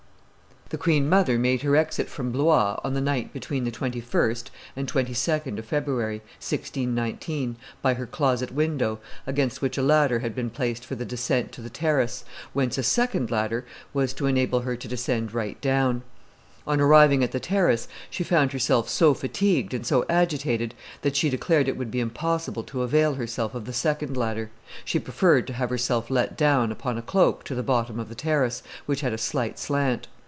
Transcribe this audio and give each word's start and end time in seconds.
The 0.69 0.77
queen 0.77 1.09
mother 1.09 1.37
made 1.37 1.63
her 1.63 1.75
exit 1.75 2.07
from 2.07 2.31
Blois 2.31 2.79
on 2.81 2.93
the 2.93 3.01
night 3.01 3.33
between 3.33 3.65
the 3.65 3.71
21st 3.71 4.45
and 4.73 4.87
22d 4.89 5.59
of 5.59 5.65
February, 5.65 6.19
1619, 6.39 7.57
by 7.81 7.95
her 7.95 8.05
closet 8.07 8.53
window, 8.53 8.97
against 9.27 9.61
which 9.61 9.77
a 9.77 9.81
ladder 9.83 10.19
had 10.19 10.33
been 10.33 10.49
placed 10.49 10.85
for 10.85 10.95
the 10.95 11.05
desecnt 11.05 11.51
to 11.51 11.61
the 11.61 11.69
terrace, 11.69 12.23
whence 12.53 12.77
a 12.77 12.83
second 12.83 13.29
ladder 13.29 13.65
was 13.93 14.13
to 14.13 14.27
enable 14.27 14.61
her 14.61 14.77
to 14.77 14.87
descend 14.87 15.33
right 15.33 15.59
down. 15.59 16.03
On 16.65 16.79
arriving 16.79 17.21
at 17.21 17.33
the 17.33 17.41
terrace 17.41 17.89
she 18.09 18.23
found 18.23 18.53
herself 18.53 18.87
so 18.87 19.13
fatigued 19.13 19.73
and 19.73 19.85
so 19.85 20.05
agitated, 20.09 20.73
that 21.01 21.17
she 21.17 21.29
declared 21.29 21.67
it 21.67 21.75
would 21.75 21.91
be 21.91 21.99
impossible 21.99 22.63
to 22.63 22.81
avail 22.83 23.15
herself 23.15 23.53
of 23.53 23.65
the 23.65 23.73
second 23.73 24.15
ladder; 24.15 24.51
she 24.85 24.99
preferred 24.99 25.47
to 25.47 25.53
have 25.53 25.69
herself 25.69 26.09
let 26.09 26.37
down 26.37 26.71
upon 26.71 26.97
a 26.97 27.01
cloak 27.01 27.43
to 27.43 27.55
the 27.55 27.61
bottom 27.61 27.99
of 27.99 28.07
the 28.07 28.15
terrace, 28.15 28.63
which 28.85 29.01
had 29.01 29.11
a 29.11 29.17
slight 29.17 29.59
slant. 29.59 30.07